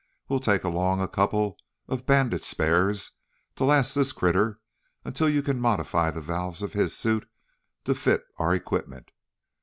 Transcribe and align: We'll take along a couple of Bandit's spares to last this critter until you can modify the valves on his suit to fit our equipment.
We'll 0.27 0.39
take 0.39 0.63
along 0.63 0.99
a 0.99 1.07
couple 1.07 1.59
of 1.87 2.07
Bandit's 2.07 2.47
spares 2.47 3.11
to 3.55 3.63
last 3.65 3.93
this 3.93 4.11
critter 4.13 4.59
until 5.05 5.29
you 5.29 5.43
can 5.43 5.61
modify 5.61 6.09
the 6.09 6.21
valves 6.21 6.63
on 6.63 6.71
his 6.71 6.97
suit 6.97 7.29
to 7.85 7.93
fit 7.93 8.23
our 8.39 8.55
equipment. 8.55 9.11